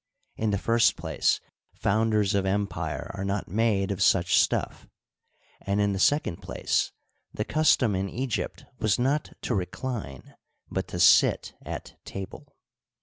In 0.35 0.49
the 0.49 0.57
first 0.57 0.95
place, 0.95 1.39
founders 1.75 2.33
of 2.33 2.43
empire 2.43 3.11
are 3.13 3.23
not 3.23 3.47
made 3.47 3.91
of 3.91 4.01
such 4.01 4.39
stuff; 4.39 4.87
and, 5.61 5.79
in 5.79 5.93
the 5.93 5.99
second 5.99 6.37
place, 6.37 6.91
the 7.31 7.45
custom 7.45 7.93
in 7.93 8.09
Egypt 8.09 8.65
was 8.79 8.97
not 8.97 9.33
to 9.43 9.53
recline, 9.53 10.33
but 10.71 10.87
to 10.87 10.99
sit 10.99 11.53
at 11.61 11.99
table. 12.03 12.55